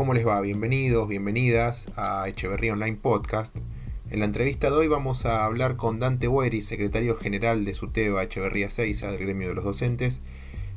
[0.00, 0.40] ¿Cómo les va?
[0.40, 3.54] Bienvenidos, bienvenidas a Echeverría Online Podcast.
[4.10, 8.22] En la entrevista de hoy vamos a hablar con Dante Hueri, secretario general de SUTEBA
[8.22, 10.22] Echeverría Seiza, del gremio de los docentes,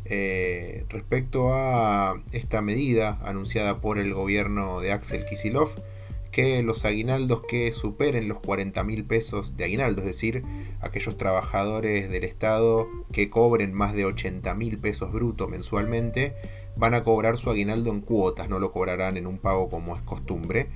[0.03, 5.69] eh, respecto a esta medida anunciada por el gobierno de Axel Kisilov,
[6.33, 10.43] que los aguinaldos que superen los 40 mil pesos de aguinaldo, es decir,
[10.81, 16.35] aquellos trabajadores del Estado que cobren más de 80 mil pesos brutos mensualmente,
[16.75, 20.01] van a cobrar su aguinaldo en cuotas, no lo cobrarán en un pago como es
[20.01, 20.67] costumbre.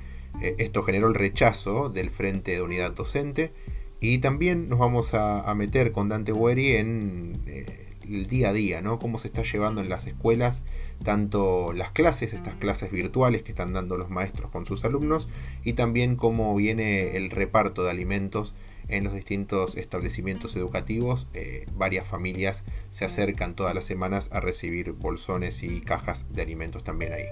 [0.42, 3.52] Eh, esto generó el rechazo del Frente de Unidad Docente
[4.00, 8.82] y también nos vamos a, meter con Dante Gueri en eh, el día a día,
[8.82, 9.00] ¿no?
[9.00, 10.64] Cómo se está llevando en las escuelas
[11.04, 15.30] tanto las clases, estas clases virtuales que están dando los maestros con sus alumnos
[15.64, 18.54] y también cómo viene el reparto de alimentos
[18.90, 21.28] en los distintos establecimientos educativos.
[21.34, 26.84] Eh, varias familias se acercan todas las semanas a recibir bolsones y cajas de alimentos
[26.84, 27.25] también ahí.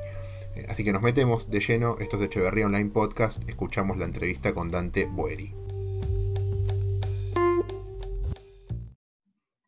[0.55, 1.97] Eh, así que nos metemos de lleno.
[1.99, 3.47] Esto es Echeverría Online Podcast.
[3.49, 5.53] Escuchamos la entrevista con Dante Boeri.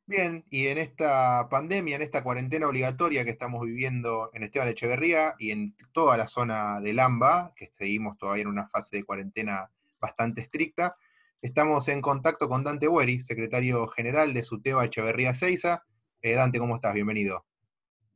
[0.09, 5.35] Bien, y en esta pandemia, en esta cuarentena obligatoria que estamos viviendo en Esteban Echeverría
[5.37, 9.69] y en toda la zona del AMBA, que seguimos todavía en una fase de cuarentena
[9.99, 10.95] bastante estricta,
[11.41, 15.83] Estamos en contacto con Dante Hueri, secretario general de SUTEBA Echeverría Seiza.
[16.19, 16.95] Eh, Dante, ¿cómo estás?
[16.95, 17.45] Bienvenido.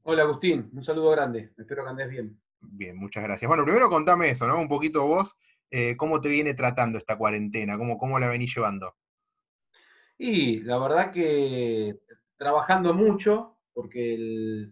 [0.02, 2.42] Hola Agustín, un saludo grande, espero que andes bien.
[2.60, 3.48] Bien, muchas gracias.
[3.48, 4.60] Bueno, primero contame eso, ¿no?
[4.60, 5.38] Un poquito vos,
[5.70, 7.78] eh, ¿cómo te viene tratando esta cuarentena?
[7.78, 8.96] ¿Cómo, ¿Cómo la venís llevando?
[10.18, 12.00] Y la verdad que
[12.38, 14.68] trabajando mucho, porque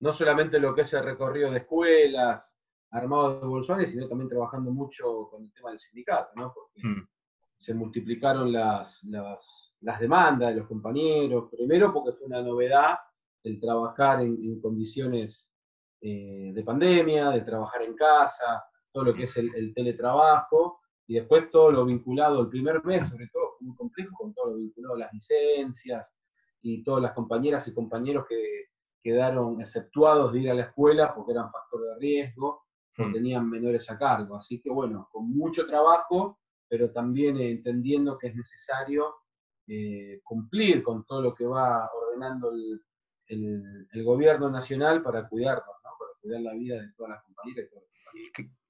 [0.00, 2.54] no solamente lo que es el recorrido de escuelas,
[2.90, 6.52] armado de bolsones, sino también trabajando mucho con el tema del sindicato, ¿no?
[6.52, 6.82] Porque
[7.58, 12.96] se multiplicaron las, las, demandas de los compañeros, primero porque fue una novedad
[13.42, 15.48] el trabajar en, condiciones
[16.00, 21.50] eh, de pandemia, de trabajar en casa, todo lo que es el, teletrabajo, y después
[21.50, 24.94] todo lo vinculado, el primer mes sobre todo fue muy complejo con todo lo vinculado
[24.94, 26.14] a las licencias
[26.62, 28.68] y todas las compañeras y compañeros que
[29.02, 32.64] quedaron exceptuados de ir a la escuela porque eran factor de riesgo
[32.96, 33.12] o mm.
[33.12, 34.36] tenían menores a cargo.
[34.36, 36.38] Así que bueno, con mucho trabajo
[36.68, 39.14] pero también entendiendo que es necesario
[39.66, 42.52] eh, cumplir con todo lo que va ordenando
[43.26, 47.70] el, gobierno nacional para cuidarnos, para cuidar la vida de todas las compañeras.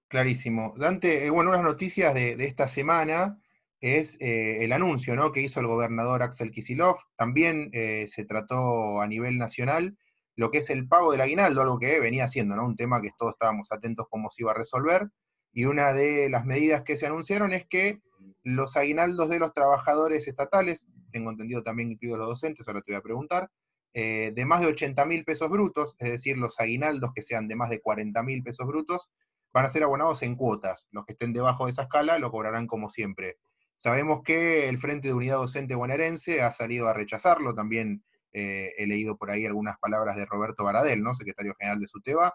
[0.06, 0.75] Clarísimo.
[0.77, 3.41] Dante, eh, bueno, una de las noticias de, esta semana
[3.81, 5.32] es eh, el anuncio ¿no?
[5.32, 6.97] que hizo el gobernador Axel Kisilov.
[7.16, 9.97] También se trató a nivel nacional
[10.37, 12.65] lo que es el pago del aguinaldo, algo que venía siendo, ¿no?
[12.65, 15.09] un tema que todos estábamos atentos cómo se iba a resolver
[15.54, 18.00] y una de las medidas que se anunciaron es que
[18.42, 22.98] los aguinaldos de los trabajadores estatales, tengo entendido también incluidos los docentes, ahora te voy
[22.98, 23.50] a preguntar,
[23.94, 27.54] eh, de más de 80 mil pesos brutos, es decir, los aguinaldos que sean de
[27.54, 29.10] más de 40 mil pesos brutos,
[29.53, 30.88] van a ser abonados en cuotas.
[30.91, 33.37] Los que estén debajo de esa escala lo cobrarán como siempre.
[33.76, 38.87] Sabemos que el Frente de Unidad Docente Bonaerense ha salido a rechazarlo, también eh, he
[38.88, 41.14] leído por ahí algunas palabras de Roberto Baradel, ¿no?
[41.14, 42.34] secretario general de SUTEBA,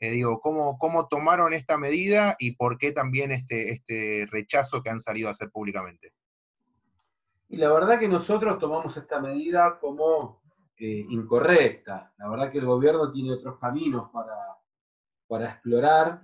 [0.00, 4.90] eh, digo, ¿cómo, ¿cómo tomaron esta medida y por qué también este, este rechazo que
[4.90, 6.12] han salido a hacer públicamente?
[7.48, 10.42] Y la verdad que nosotros tomamos esta medida como
[10.76, 12.12] eh, incorrecta.
[12.18, 14.36] La verdad que el gobierno tiene otros caminos para,
[15.26, 16.22] para explorar,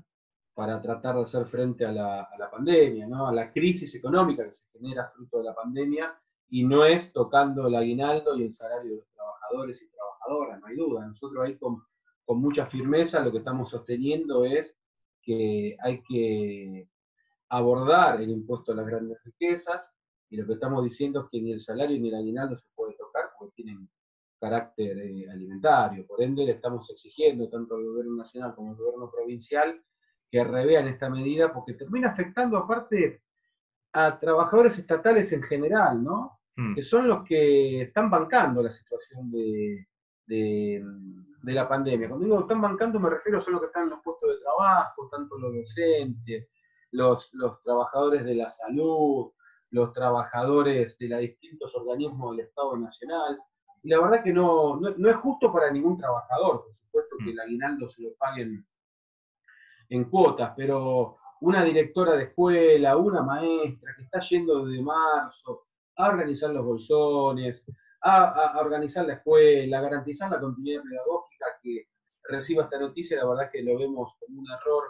[0.55, 3.27] para tratar de hacer frente a la, a la pandemia, ¿no?
[3.27, 6.17] a la crisis económica que se genera fruto de la pandemia,
[6.49, 10.67] y no es tocando el aguinaldo y el salario de los trabajadores y trabajadoras, no
[10.67, 11.07] hay duda.
[11.07, 11.57] Nosotros ahí
[12.25, 14.75] con mucha firmeza lo que estamos sosteniendo es
[15.23, 16.89] que hay que
[17.49, 19.91] abordar el impuesto a las grandes riquezas
[20.31, 22.95] y lo que estamos diciendo es que ni el salario ni el aguinaldo se puede
[22.95, 23.89] tocar porque tienen
[24.41, 26.07] carácter eh, alimentario.
[26.07, 29.83] Por ende, le estamos exigiendo tanto al gobierno nacional como al gobierno provincial
[30.31, 33.23] que revean esta medida porque termina afectando aparte
[33.93, 36.41] a trabajadores estatales en general, ¿no?
[36.57, 36.75] Hmm.
[36.75, 39.87] Que son los que están bancando la situación de,
[40.27, 40.85] de
[41.53, 42.09] la pandemia.
[42.09, 45.39] Cuando digo están bancando me refiero los que están en los puestos de trabajo, tanto
[45.39, 46.49] los docentes,
[46.93, 47.31] los,
[47.65, 49.33] trabajadores de la salud,
[49.71, 53.39] los trabajadores de los distintos organismos del Estado Nacional.
[53.83, 57.41] Y la verdad que no, no, es justo para ningún trabajador, por supuesto que el
[57.41, 58.67] aguinaldo se lo paguen
[59.91, 66.09] en cuotas, pero una directora de escuela, una maestra que está yendo desde marzo a
[66.09, 67.63] organizar los bolsones,
[68.07, 71.89] a, organizar la escuela, a garantizar la continuidad pedagógica que
[72.23, 74.85] reciba esta noticia, la verdad que lo vemos como un error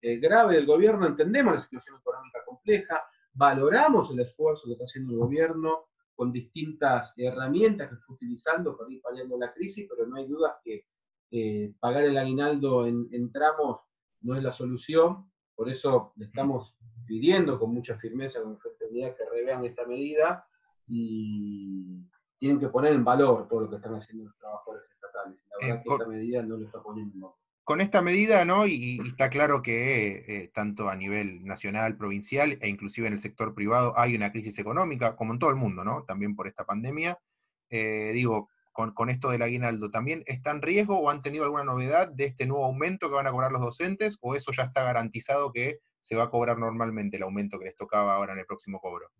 [0.00, 3.02] eh, grave del gobierno, entendemos la situación económica compleja,
[3.32, 8.92] valoramos el esfuerzo que está haciendo el gobierno con distintas herramientas que está utilizando para
[8.92, 10.86] ir paliando la crisis, pero no hay dudas que
[11.32, 13.80] eh, pagar el aguinaldo en, tramos
[14.22, 16.76] no es la solución, por eso le estamos
[17.06, 20.46] pidiendo con mucha firmeza con Frente Unidad que revean esta medida
[20.86, 22.04] y
[22.40, 25.38] tienen que poner en valor todo lo que están haciendo los trabajadores estatales.
[25.50, 27.40] La verdad es que esta medida no lo está poniendo en valor
[27.70, 28.66] con esta medida, ¿no?
[28.66, 33.54] Y, está claro que eh, tanto a nivel nacional, provincial e inclusive en el sector
[33.54, 36.02] privado hay una crisis económica, como en todo el mundo, ¿no?
[36.02, 37.20] También por esta pandemia.
[37.68, 41.62] Eh, digo, con, con, esto del aguinaldo, ¿también está en riesgo o han tenido alguna
[41.62, 44.18] novedad de este nuevo aumento que van a cobrar los docentes?
[44.20, 47.76] ¿O eso ya está garantizado que se va a cobrar normalmente el aumento que les
[47.76, 49.10] tocaba ahora en el próximo cobro?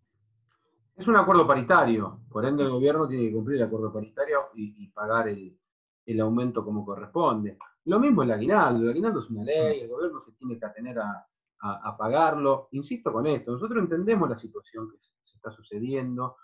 [1.01, 4.87] Es un acuerdo paritario, por ende el gobierno tiene que cumplir el acuerdo paritario y,
[4.89, 5.59] pagar el,
[6.05, 7.57] el aumento como corresponde.
[7.87, 10.99] Lo mismo el aguinaldo, el aguinaldo es una ley, el gobierno se tiene que atener
[10.99, 12.69] a, pagarlo.
[12.73, 16.37] Insisto con esto, nosotros entendemos la situación que se está sucediendo,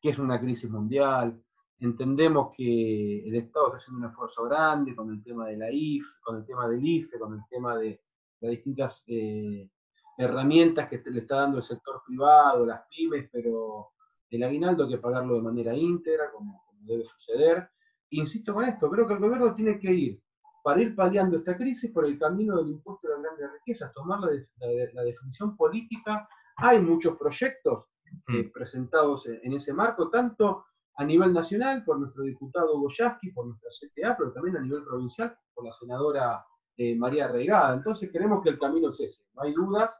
[0.00, 1.42] que es una crisis mundial,
[1.80, 6.06] entendemos que el Estado está haciendo un esfuerzo grande con el tema de la IF,
[6.20, 8.00] con el tema del IFE, con el tema de
[8.42, 9.68] las distintas eh,
[10.18, 13.92] herramientas que le está dando el sector privado, las pymes, pero
[14.30, 17.70] el aguinaldo hay que pagarlo de manera íntegra, como debe suceder.
[18.10, 20.22] Insisto con esto, creo que el gobierno tiene que ir
[20.62, 24.20] para ir paliando esta crisis por el camino del impuesto de las grandes riquezas, tomar
[24.20, 26.28] la, definición política.
[26.56, 27.86] Hay muchos proyectos
[28.28, 28.52] eh, mm.
[28.52, 30.64] presentados en, ese marco, tanto
[30.96, 35.38] a nivel nacional por nuestro diputado Goyaski, por nuestra CTA, pero también a nivel provincial
[35.54, 36.44] por la senadora
[36.76, 37.74] eh, María Reigada.
[37.74, 39.96] Entonces queremos que el camino es ese, no hay dudas,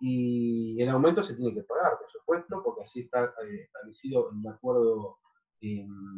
[0.00, 4.38] y el aumento se tiene que pagar, por supuesto, porque así está eh, establecido en
[4.38, 5.18] un acuerdo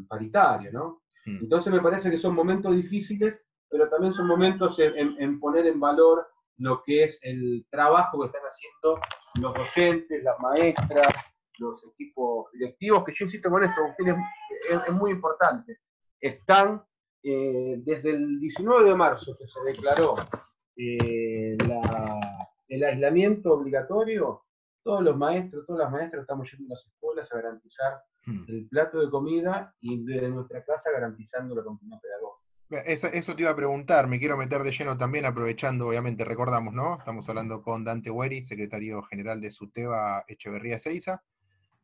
[0.08, 1.02] paritario, ¿no?
[1.26, 1.44] Mm.
[1.44, 6.26] Entonces me parece que son momentos difíciles pero también son momentos en, poner en valor
[6.58, 9.00] lo que es el trabajo que están haciendo
[9.40, 11.06] los docentes, las maestras,
[11.58, 13.80] los equipos directivos, que yo insisto con esto,
[14.68, 15.78] es, muy importante.
[16.20, 16.82] Están
[17.22, 20.14] eh, desde el 19 de marzo que se declaró
[20.76, 21.56] eh,
[22.70, 24.44] el aislamiento obligatorio,
[24.82, 28.44] todos los maestros, todas las maestras estamos yendo a las escuelas a garantizar hmm.
[28.48, 32.40] el plato de comida y desde nuestra casa garantizando la continuidad pedagógica.
[32.86, 36.98] Eso, te iba a preguntar, me quiero meter de lleno también, aprovechando, obviamente, recordamos, ¿no?
[36.98, 41.24] Estamos hablando con Dante Hueri, secretario general de SUTEBA Echeverría Seiza.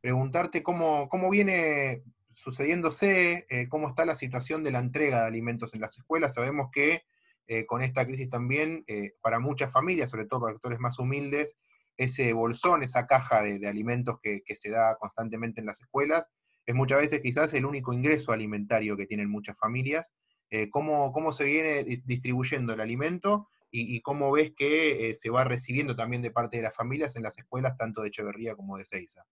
[0.00, 2.05] Preguntarte cómo, cómo viene
[2.35, 6.35] sucediéndose, eh, cómo está la situación de la entrega de alimentos en las escuelas.
[6.35, 7.03] Sabemos que
[7.48, 11.56] eh, con esta crisis también, eh, para muchas familias, sobre todo para sectores más humildes,
[11.96, 16.31] ese bolsón, esa caja de, alimentos que, se da constantemente en las escuelas,
[16.66, 20.12] es muchas veces quizás el único ingreso alimentario que tienen muchas familias.
[20.50, 26.22] Eh, cómo, se viene distribuyendo el alimento y, cómo ves que se va recibiendo también
[26.22, 29.25] de parte de las familias en las escuelas, tanto de Echeverría como de Ceiza.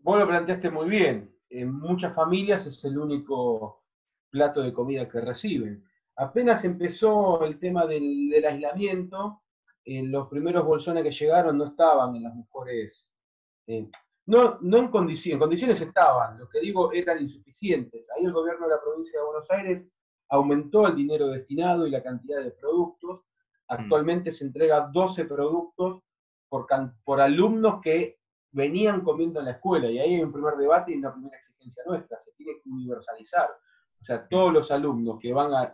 [0.00, 1.34] Vos lo planteaste muy bien.
[1.50, 3.84] En muchas familias es el único
[4.30, 5.84] plato de comida que reciben.
[6.16, 9.42] Apenas empezó el tema del, aislamiento,
[9.84, 13.08] en los primeros bolsones que llegaron no estaban en las mejores,
[14.26, 18.08] no, no en condiciones, en condiciones estaban, lo que digo eran insuficientes.
[18.10, 19.86] Ahí el gobierno de la provincia de Buenos Aires
[20.30, 23.24] aumentó el dinero destinado y la cantidad de productos.
[23.68, 26.02] Actualmente se entrega 12 productos
[26.48, 26.66] por,
[27.04, 28.18] por alumnos que
[28.52, 29.90] venían comiendo en la escuela.
[29.90, 32.20] Y ahí hay un primer debate y una primera exigencia nuestra.
[32.20, 33.50] Se tiene que universalizar.
[34.04, 35.72] O sea, todos los alumnos que van a,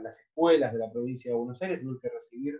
[0.00, 2.54] las escuelas de la provincia de Buenos Aires tienen que recibir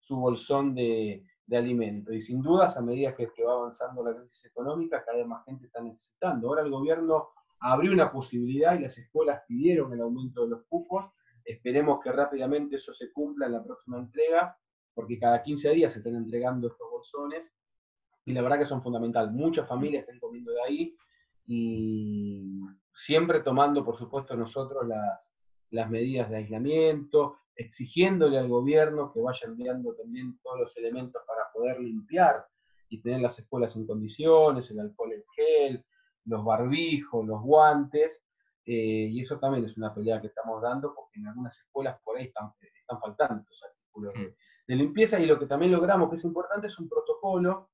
[0.00, 2.12] su bolsón de, de alimentos.
[2.12, 5.44] Y sin dudas, a medida que, que, va avanzando la crisis económica, cada vez más
[5.44, 6.48] gente está necesitando.
[6.48, 7.28] Ahora el gobierno
[7.60, 11.12] abrió una posibilidad y las escuelas pidieron el aumento de los cupos.
[11.44, 14.58] Esperemos que rápidamente eso se cumpla en la próxima entrega,
[14.94, 17.44] porque cada 15 días se están entregando estos bolsones
[18.24, 19.30] y la verdad que son fundamentales.
[19.30, 20.96] Muchas familias están comiendo de ahí
[21.46, 22.60] y
[22.96, 25.30] siempre tomando, por supuesto, nosotros las,
[25.70, 31.50] las medidas de aislamiento, exigiéndole al gobierno que vaya enviando también todos los elementos para
[31.52, 32.46] poder limpiar
[32.88, 35.84] y tener las escuelas en condiciones, el alcohol en gel,
[36.24, 38.22] los barbijos, los guantes,
[38.64, 42.16] eh, y eso también es una pelea que estamos dando porque en algunas escuelas por
[42.16, 44.34] ahí están, están faltando los artículos mm.
[44.66, 47.70] de, limpieza y lo que también logramos que es importante es un protocolo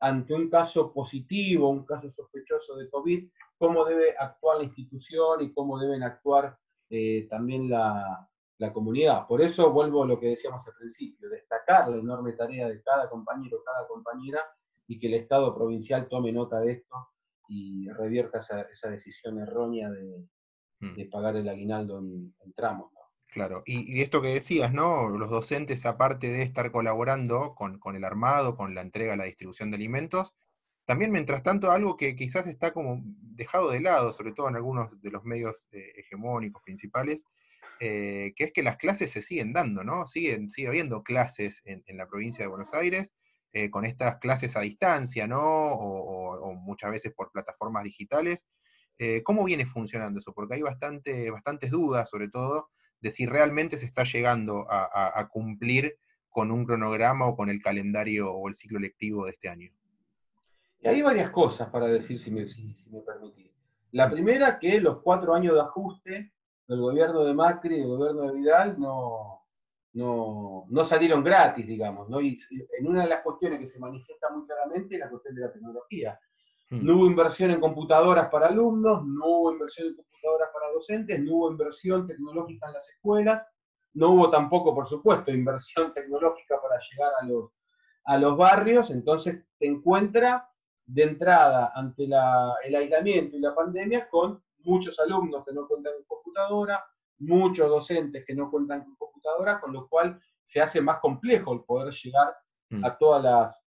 [0.00, 5.52] ante un caso positivo, un caso sospechoso de COVID, cómo debe actuar la institución y
[5.52, 6.58] cómo deben actuar
[6.90, 9.26] eh, también la, la comunidad.
[9.26, 13.08] Por eso vuelvo a lo que decíamos al principio, destacar la enorme tarea de cada
[13.08, 14.40] compañero, cada compañera,
[14.86, 17.08] y que el Estado provincial tome nota de esto
[17.48, 20.94] y revierta esa, decisión errónea mm.
[20.94, 22.92] de, pagar el aguinaldo en, tramos.
[23.36, 25.10] Claro, y, esto que decías, ¿no?
[25.10, 29.76] Los docentes, aparte de estar colaborando con, el armado, con la entrega, la distribución de
[29.76, 30.34] alimentos,
[30.86, 35.02] también, mientras tanto, algo que quizás está como dejado de lado, sobre todo en algunos
[35.02, 37.26] de los medios eh, hegemónicos principales,
[37.78, 40.06] eh, que es que las clases se siguen dando, ¿no?
[40.06, 43.12] Siguen, sigue habiendo clases en, la provincia de Buenos Aires,
[43.52, 45.42] eh, con estas clases a distancia, ¿no?
[45.42, 48.46] O, muchas veces por plataformas digitales.
[49.24, 50.32] ¿Cómo viene funcionando eso?
[50.32, 52.70] Porque hay bastante, bastantes dudas, sobre todo,
[53.06, 55.96] de si realmente se está llegando a, cumplir
[56.28, 59.70] con un cronograma o con el calendario o el ciclo lectivo de este año.
[60.80, 63.52] Y hay varias cosas para decir, si me, si, me permitís.
[63.92, 66.32] La primera, que los cuatro años de ajuste
[66.66, 69.46] del gobierno de Macri y del gobierno de Vidal no,
[69.92, 72.08] no, salieron gratis, digamos.
[72.08, 72.20] ¿no?
[72.20, 72.36] Y
[72.80, 75.52] en una de las cuestiones que se manifiesta muy claramente es la cuestión de la
[75.52, 76.18] tecnología.
[76.70, 81.36] No hubo inversión en computadoras para alumnos, no hubo inversión en computadoras para docentes, no
[81.36, 83.46] hubo inversión tecnológica en las escuelas,
[83.94, 87.50] no hubo tampoco, por supuesto, inversión tecnológica para llegar a los,
[88.04, 90.48] a los barrios, entonces te encuentra
[90.86, 96.18] de entrada ante el aislamiento y la pandemia con muchos alumnos que no cuentan con
[96.18, 96.84] computadora,
[97.18, 101.64] muchos docentes que no cuentan con computadora, con lo cual se hace más complejo el
[101.64, 102.34] poder llegar
[102.70, 102.84] mm.
[102.84, 103.65] a todas las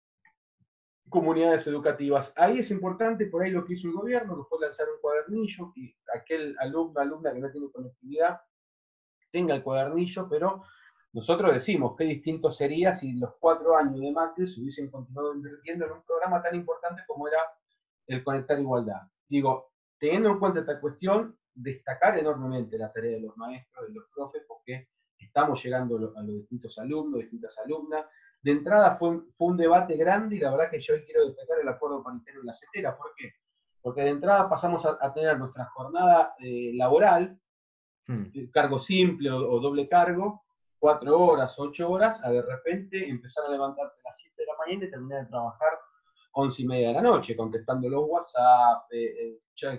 [1.08, 2.32] comunidades educativas.
[2.36, 5.72] Ahí es importante, por ahí lo que hizo el gobierno, que fue lanzar un cuadernillo,
[5.74, 8.40] que aquel alumno, alumna que no tiene conectividad
[9.30, 10.62] tenga el cuadernillo, pero
[11.12, 15.86] nosotros decimos qué distinto sería si los cuatro años de Macri se hubiesen continuado invirtiendo
[15.86, 17.38] en un programa tan importante como era
[18.06, 19.02] el Conectar Igualdad.
[19.28, 24.04] Digo, teniendo en cuenta esta cuestión, destacar enormemente la tarea de los maestros, de los
[24.14, 24.88] profes, porque
[25.18, 28.06] estamos llegando a los distintos alumnos, distintas alumnas.
[28.42, 31.58] De entrada fue, fue un debate grande y la verdad que yo hoy quiero destacar
[31.60, 32.96] el acuerdo paritario en la CETERA.
[32.96, 33.32] ¿Por qué?
[33.82, 37.38] Porque de entrada pasamos a, tener nuestra jornada eh, laboral,
[38.06, 38.22] hmm.
[38.34, 40.44] eh, cargo simple o, doble cargo,
[40.78, 44.56] cuatro horas, ocho horas, a de repente empezar a levantarte a las siete de la
[44.58, 45.70] mañana y terminar de trabajar
[46.32, 49.38] once y media de la noche, contestando los WhatsApp, eh,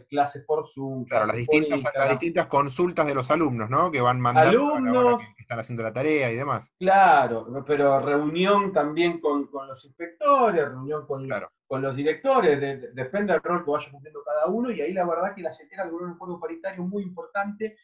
[0.10, 1.06] clases por Zoom.
[1.06, 3.89] Claro, las distintas, las distintas consultas de los alumnos, ¿no?
[3.91, 6.74] Que van mandando alumnos, que, están haciendo la tarea y demás.
[6.77, 11.27] Claro, pero reunión también con, los inspectores, reunión con,
[11.65, 12.60] con los directores,
[12.94, 15.86] depende del rol que vaya cumpliendo cada uno, y ahí la verdad que la CETERA
[15.86, 17.77] logró un acuerdo paritario muy importante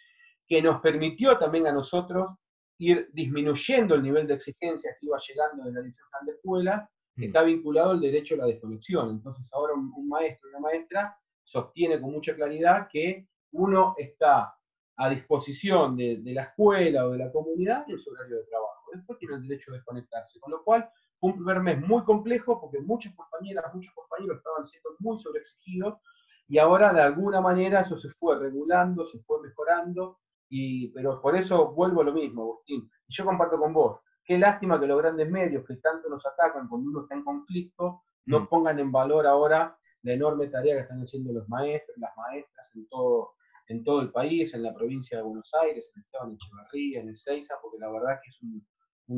[0.48, 2.30] que nos permitió también a nosotros
[2.78, 7.44] ir disminuyendo el nivel de exigencia que iba llegando de la Dirección de Escuela, está
[7.44, 9.10] vinculado al derecho a la desconexión.
[9.10, 14.56] Entonces ahora un, un maestro una maestra sostiene con mucha claridad que uno está
[14.98, 18.92] a disposición de, la escuela o de la comunidad en su horario de trabajo.
[18.94, 20.40] Después tiene el derecho de desconectarse.
[20.40, 24.64] Con lo cual fue un primer mes muy complejo porque muchas compañeras, muchos compañeros estaban
[24.66, 26.00] siendo muy sobreexigidos
[26.48, 31.36] y ahora de alguna manera eso se fue regulando, se fue mejorando, y, pero por
[31.36, 32.90] eso vuelvo a lo mismo, Agustín.
[33.08, 36.68] Y yo comparto con vos, qué lástima que los grandes medios que tanto nos atacan
[36.68, 38.48] cuando uno está en conflicto, no mm.
[38.48, 42.88] pongan en valor ahora la enorme tarea que están haciendo los maestros, las maestras en
[42.88, 43.34] todo,
[43.68, 47.56] en todo el país, en la provincia de Buenos Aires, en Esteban Echeverría, en Ezeiza,
[47.62, 48.66] porque la verdad que es un,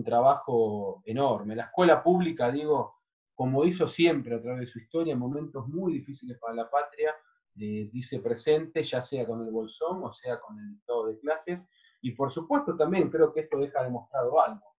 [0.04, 1.56] trabajo enorme.
[1.56, 2.96] La escuela pública, digo,
[3.34, 7.16] como hizo siempre a través de su historia, en momentos muy difíciles para la patria,
[7.56, 11.66] eh, dice presente, ya sea con el bolsón o sea con el estado de clases.
[12.02, 14.77] Y por supuesto también creo que esto deja demostrado algo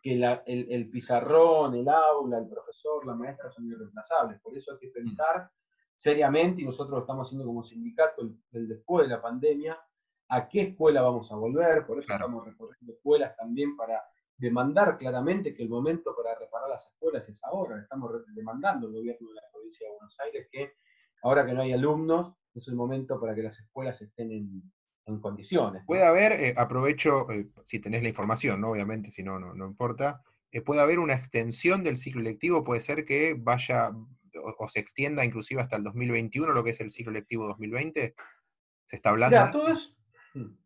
[0.00, 0.14] que
[0.46, 4.40] el, pizarrón, el aula, el profesor, la maestra son irreemplazables.
[4.40, 5.50] Por eso hay que pensar
[5.94, 9.78] seriamente, y nosotros lo estamos haciendo como sindicato, el, después de la pandemia,
[10.28, 11.86] a qué escuela vamos a volver.
[11.86, 14.02] Por eso estamos recorriendo escuelas también para
[14.36, 17.80] demandar claramente que el momento para reparar las escuelas es ahora.
[17.80, 20.74] Estamos demandando al gobierno de la provincia de Buenos Aires que
[21.22, 24.62] ahora que no hay alumnos, es el momento para que las escuelas estén en,
[25.08, 25.82] en condiciones.
[25.86, 28.70] Puede haber, eh, aprovecho, eh, si tenés la información, ¿no?
[28.70, 30.22] obviamente, si no, no, importa,
[30.52, 33.90] eh, puede haber una extensión del ciclo lectivo, puede ser que vaya
[34.58, 38.14] o, se extienda inclusive hasta el 2021, lo que es el ciclo lectivo 2020.
[38.86, 39.36] ¿Se está hablando?
[39.36, 39.90] Ya, todo, eso,
[40.34, 40.56] hmm,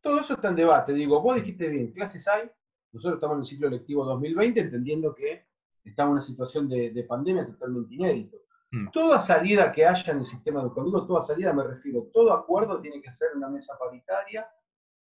[0.00, 0.92] todo eso está en debate.
[0.92, 2.48] Digo, vos dijiste bien, clases hay,
[2.92, 5.46] nosotros estamos en el ciclo lectivo 2020, entendiendo que
[5.84, 8.38] estamos en una situación de, de pandemia totalmente inédito.
[8.72, 8.90] Mm.
[8.90, 13.02] Toda salida que haya en el sistema educativo, toda salida me refiero, todo acuerdo tiene
[13.02, 14.48] que ser una mesa paritaria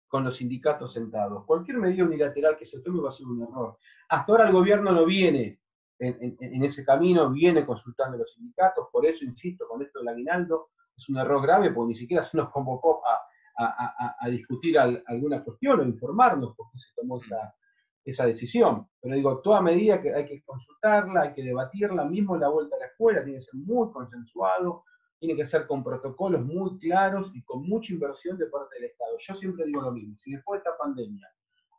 [0.08, 1.46] con los sindicatos sentados.
[1.46, 3.78] Cualquier medida unilateral que se tome va a ser un error.
[4.10, 5.60] Hasta ahora el gobierno no viene
[6.00, 10.70] en, ese camino, viene consultando a los sindicatos, por eso insisto con esto del aguinaldo,
[10.96, 13.22] es un error grave porque ni siquiera se nos convocó a,
[14.30, 17.56] discutir alguna cuestión o informarnos por qué se tomó esa,
[18.06, 18.88] esa decisión.
[19.02, 22.80] Pero digo, toda medida que hay que consultarla, hay que debatirla, mismo la vuelta a
[22.80, 24.84] la escuela, tiene que ser muy consensuado,
[25.20, 29.16] tiene que ser con protocolos muy claros y con mucha inversión de parte del Estado.
[29.20, 31.30] Yo siempre digo lo mismo, si después de esta pandemia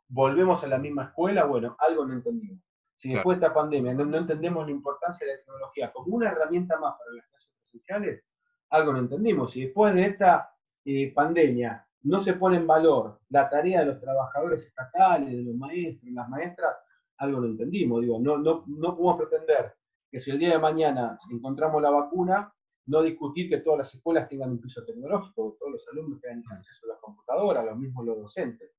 [0.07, 2.63] volvemos a la misma escuela, bueno, algo no entendimos.
[2.97, 6.79] Si después de esta pandemia no, entendemos la importancia de la tecnología como una herramienta
[6.79, 8.23] más para las clases presenciales,
[8.69, 9.51] algo no entendimos.
[9.51, 10.49] Si después de esta
[10.85, 15.55] eh, pandemia no se pone en valor la tarea de los trabajadores estatales, de los
[15.55, 16.75] maestros, las maestras,
[17.17, 18.01] algo lo entendimos.
[18.01, 19.73] Digo, no, no, no podemos pretender
[20.11, 22.53] que si el día de mañana encontramos la vacuna,
[22.87, 26.85] no discutir que todas las escuelas tengan un piso tecnológico, todos los alumnos tengan acceso
[26.85, 28.71] a las computadoras, lo mismo los docentes.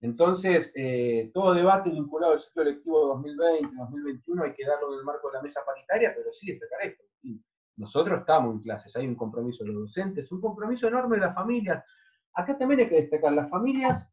[0.00, 5.28] Entonces, eh, todo debate vinculado al ciclo electivo 2020-2021 hay que darlo en el marco
[5.28, 7.04] de la mesa paritaria, pero sí destacar esto.
[7.76, 11.34] Nosotros estamos en clases, hay un compromiso de los docentes, un compromiso enorme de las
[11.34, 11.84] familias.
[12.34, 14.06] Acá también hay que destacar, las familias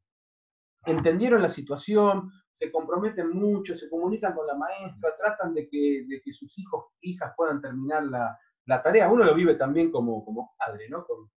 [0.86, 6.22] entendieron la situación, se comprometen mucho, se comunican con la maestra, tratan de que, de
[6.22, 10.56] que sus hijos hijas puedan terminar la, la tarea, uno lo vive también como, como
[10.58, 11.06] padre, ¿no?
[11.06, 11.30] Con,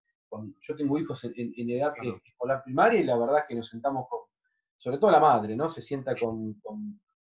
[0.61, 1.93] yo tengo hijos en, edad
[2.25, 4.21] escolar primaria y la verdad es que nos sentamos con,
[4.79, 5.69] sobre todo la madre, ¿no?
[5.69, 6.61] Se sienta con,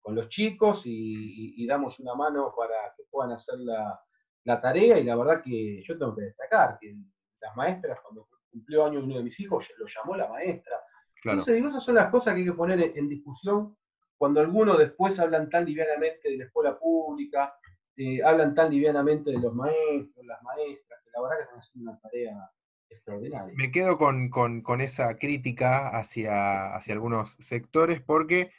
[0.07, 5.43] los chicos y, damos una mano para que puedan hacer la, tarea y la verdad
[5.43, 6.97] que yo tengo que destacar que
[7.41, 10.77] las maestras, cuando cumplió año uno de mis hijos, lo llamó la maestra.
[11.23, 13.77] Entonces, digo, esas son las cosas que hay que poner en, discusión
[14.17, 17.55] cuando algunos después hablan tan livianamente de la escuela pública,
[17.97, 21.91] eh, hablan tan livianamente de los maestros, las maestras, que la verdad que están haciendo
[21.91, 22.51] una tarea
[22.91, 23.55] extraordinaria.
[23.57, 28.51] Me quedo con, esa crítica hacia, hacia, algunos sectores porque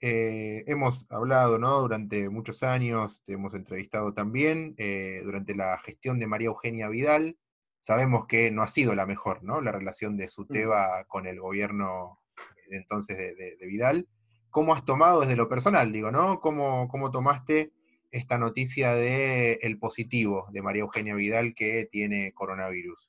[0.00, 1.80] eh, hemos hablado ¿no?
[1.80, 7.38] durante muchos años, te hemos entrevistado también, eh, durante la gestión de María Eugenia Vidal,
[7.86, 9.60] sabemos que no ha sido la mejor, ¿no?
[9.60, 11.06] La relación de Suteba mm.
[11.06, 12.18] con el gobierno
[12.68, 14.08] entonces de, Vidal.
[14.50, 16.40] ¿Cómo has tomado desde lo personal, digo, ¿no?
[16.40, 17.72] ¿Cómo, cómo tomaste
[18.10, 23.08] esta noticia de el positivo de María Eugenia Vidal que tiene coronavirus.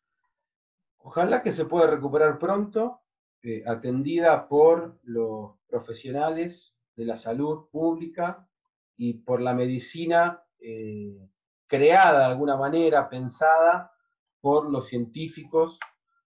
[0.99, 3.01] Ojalá que se pueda recuperar pronto,
[3.41, 8.47] eh, atendida por los profesionales de la salud pública
[8.95, 11.17] y por la medicina eh,
[11.65, 13.91] creada de alguna manera, pensada
[14.41, 15.79] por los científicos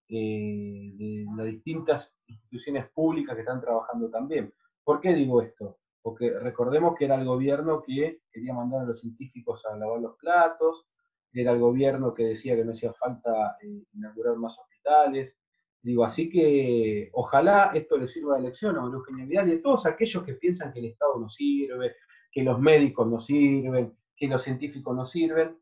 [0.09, 4.53] eh, de las distintas instituciones públicas que están trabajando también.
[4.83, 5.77] ¿Por qué digo esto?
[6.01, 10.15] porque recordemos que era el gobierno que quería mandar a los científicos a lavar los
[10.17, 10.87] platos,
[11.33, 15.35] era el gobierno que decía que no hacía falta eh, inaugurar más hospitales.
[15.81, 19.85] Digo, así que ojalá esto le sirva de lección a Eugenia Vidal y a todos
[19.85, 21.95] aquellos que piensan que el Estado no sirve,
[22.31, 25.57] que los médicos no sirven, que los científicos no sirven.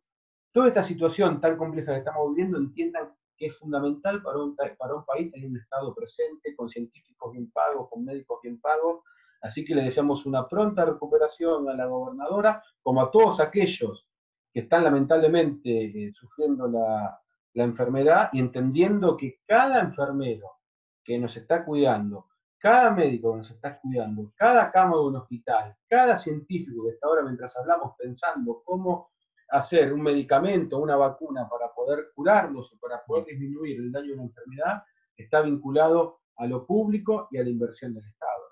[0.52, 4.96] Toda esta situación tan compleja que estamos viviendo entiendan que es fundamental para un, para
[4.96, 9.04] un país tener un Estado presente, con científicos bien pagos, con médicos bien pagos,
[9.42, 14.08] Así que le deseamos una pronta recuperación a la gobernadora, como a todos aquellos
[14.52, 17.20] que están lamentablemente eh, sufriendo la,
[17.56, 20.60] enfermedad y entendiendo que cada enfermero
[21.04, 25.76] que nos está cuidando, cada médico que nos está cuidando, cada cama de un hospital,
[25.90, 29.10] cada científico que está ahora mientras hablamos pensando cómo
[29.52, 34.14] hacer un medicamento, una vacuna para poder curarnos o para poder disminuir el daño de
[34.14, 34.84] una enfermedad,
[35.16, 38.50] está vinculado a lo público y a la inversión del Estado.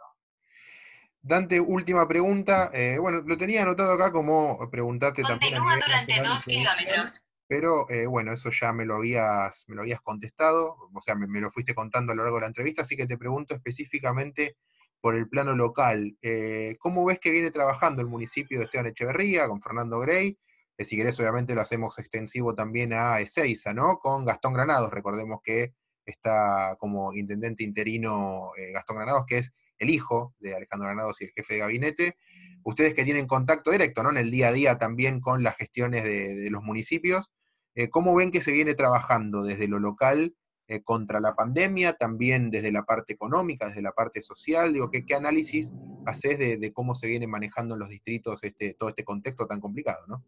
[1.28, 2.72] Dante, última pregunta.
[2.74, 5.56] Eh, bueno, lo tenía anotado acá como preguntarte también.
[5.56, 7.26] Continúa durante dos kilómetros.
[7.48, 11.40] Pero eh, bueno, eso ya me lo habías, me lo habías contestado, o sea, me,
[11.40, 14.58] lo fuiste contando a lo largo de la entrevista, así que te pregunto específicamente
[15.00, 16.18] por el plano local.
[16.22, 20.38] Eh, ¿Cómo ves que viene trabajando el municipio de Esteban Echeverría con Fernando Grey?
[20.86, 24.00] Si querés, obviamente lo hacemos extensivo también a Ezeiza, ¿no?
[24.00, 25.74] Con Gastón Granados, recordemos que
[26.06, 31.32] está como intendente interino Gastón Granados, que es el hijo de Alejandro Granados y el
[31.32, 32.18] jefe de gabinete.
[32.63, 34.10] Ustedes que tienen contacto directo ¿no?
[34.10, 37.32] en el día a día también con las gestiones de, los municipios,
[37.76, 40.36] eh, ¿cómo ven que se viene trabajando desde lo local
[40.68, 44.74] eh, contra la pandemia, también desde la parte económica, desde la parte social?
[44.74, 45.72] Digo, ¿qué, qué análisis
[46.06, 50.06] haces de, cómo se viene manejando en los distritos este, todo este contexto tan complicado?
[50.08, 50.24] ¿no?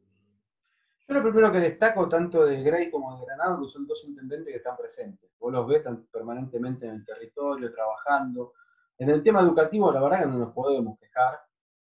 [1.10, 4.54] Yo lo primero que destaco, tanto de Grey como de Granado, que son dos intendentes
[4.54, 5.32] que están presentes.
[5.40, 8.54] Vos los ves permanentemente en el territorio, trabajando,
[9.00, 11.40] en el tema educativo, la verdad que no nos podemos quejar,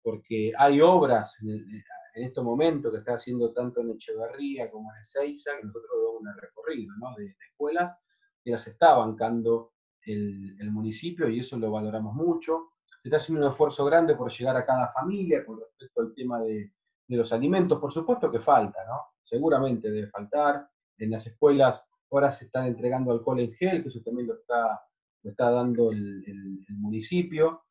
[0.02, 1.84] porque hay obras en,
[2.16, 6.42] estos momentos que está haciendo tanto en Echeverría como en Ezeiza, que nosotros damos un
[6.42, 7.96] recorrido de, escuelas,
[8.44, 12.72] que las está bancando el, municipio y eso lo valoramos mucho.
[13.04, 16.42] Se está haciendo un esfuerzo grande por llegar a cada familia con respecto al tema
[16.42, 16.72] de,
[17.08, 17.78] los alimentos.
[17.78, 19.11] Por supuesto que falta, ¿no?
[19.32, 20.68] Seguramente debe faltar.
[20.98, 24.82] En las escuelas ahora se están entregando alcohol en gel, que eso también lo está
[25.24, 27.64] lo está dando el, municipio,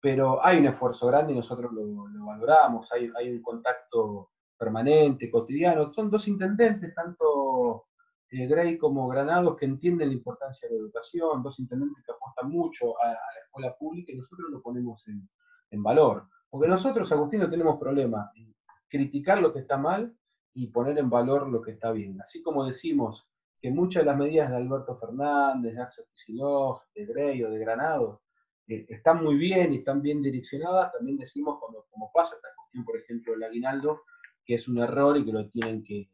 [0.00, 5.92] pero hay un esfuerzo grande y nosotros lo, valoramos, hay, un contacto permanente, cotidiano.
[5.92, 7.86] Son dos intendentes, tanto
[8.30, 12.50] eh, Grey como Granados, que entienden la importancia de la educación, dos intendentes que apuestan
[12.50, 15.28] mucho a, la escuela pública y nosotros lo ponemos en,
[15.70, 16.28] en valor.
[16.48, 18.54] Porque nosotros, Agustín, no tenemos problema en
[18.88, 20.14] criticar lo que está mal
[20.54, 22.20] y poner en valor lo que está bien.
[22.20, 23.26] Así como decimos
[23.60, 27.58] que muchas de las medidas de Alberto Fernández, de Axel Kicillof, de Grey o de
[27.58, 28.22] Granado
[28.66, 32.84] eh, están muy bien y están bien direccionadas, también decimos cuando, como pasa esta cuestión,
[32.84, 34.02] por ejemplo, del aguinaldo,
[34.44, 36.08] que es un error y que lo tienen que,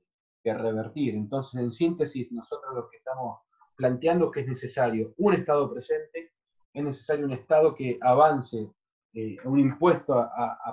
[0.45, 1.15] revertir.
[1.15, 3.41] Entonces, en síntesis, nosotros lo que estamos
[3.77, 6.33] planteando es que es necesario un Estado presente,
[6.73, 8.71] es necesario un Estado que avance
[9.13, 10.27] eh, un impuesto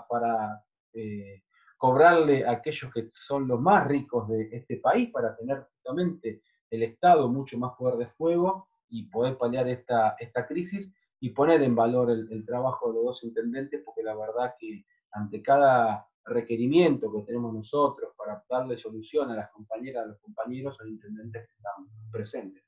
[0.08, 1.44] para eh,
[1.86, 6.82] cobrarle a aquellos que son los más ricos de este país para tener justamente el
[6.82, 11.76] Estado mucho más poder de fuego y poder paliar esta, esta crisis y poner en
[11.76, 17.22] valor el, trabajo de los dos intendentes, porque la verdad que ante cada requerimiento que
[17.22, 21.88] tenemos nosotros para darle solución a las compañeras, a los compañeros, los intendentes que están
[22.12, 22.64] presentes.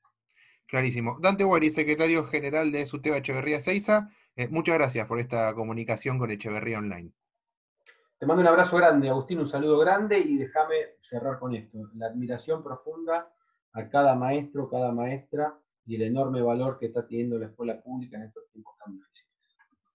[0.68, 1.18] Clarísimo.
[1.20, 6.30] Dante Guari, secretario general de SUTEBA Echeverría Seiza, eh, muchas gracias por esta comunicación con
[6.30, 7.12] Echeverría Online.
[8.18, 11.78] Te mando un abrazo grande, Agustín, un saludo grande y déjame cerrar con esto.
[11.94, 13.32] La admiración profunda
[13.72, 18.16] a cada maestro, cada maestra y el enorme valor que está teniendo la escuela pública
[18.16, 19.28] en estos tiempos tan difíciles.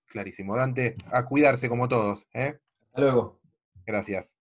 [0.08, 0.56] Clarísimo.
[0.56, 2.26] Dante, a cuidarse como todos.
[2.34, 2.60] ¿eh?
[2.88, 3.42] Hasta luego.
[3.86, 4.34] Gracias.